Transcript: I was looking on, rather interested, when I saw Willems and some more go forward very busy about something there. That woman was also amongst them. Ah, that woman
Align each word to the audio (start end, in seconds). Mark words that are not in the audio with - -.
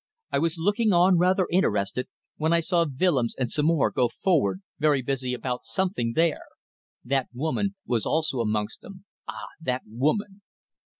I 0.31 0.39
was 0.39 0.57
looking 0.57 0.93
on, 0.93 1.19
rather 1.19 1.45
interested, 1.51 2.07
when 2.37 2.53
I 2.53 2.59
saw 2.59 2.87
Willems 2.99 3.35
and 3.37 3.51
some 3.51 3.67
more 3.67 3.91
go 3.91 4.07
forward 4.09 4.63
very 4.79 5.03
busy 5.03 5.31
about 5.35 5.67
something 5.67 6.13
there. 6.13 6.45
That 7.05 7.29
woman 7.35 7.75
was 7.85 8.03
also 8.03 8.39
amongst 8.39 8.81
them. 8.81 9.05
Ah, 9.27 9.49
that 9.63 9.83
woman 9.85 10.41